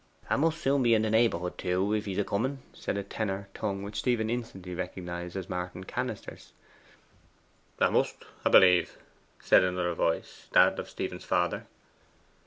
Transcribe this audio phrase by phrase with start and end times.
[0.31, 2.97] ''A must soon be in the naibourhood, too, if so be he's a coming,' said
[2.97, 6.53] a tenor tongue, which Stephen instantly recognized as Martin Cannister's.
[7.79, 8.97] ''A must 'a b'lieve,'
[9.41, 11.67] said another voice that of Stephen's father.